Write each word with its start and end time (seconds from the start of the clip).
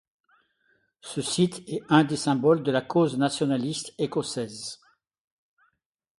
Ce 1.01 1.21
site 1.21 1.61
est 1.67 1.83
un 1.87 2.03
des 2.03 2.15
symboles 2.15 2.63
de 2.63 2.71
la 2.71 2.81
cause 2.81 3.19
nationaliste 3.19 3.93
écossaise. 3.99 4.79